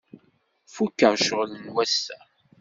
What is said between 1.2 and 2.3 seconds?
ccɣel n wass-a.